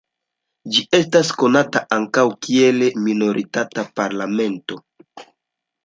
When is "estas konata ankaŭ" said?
0.99-2.25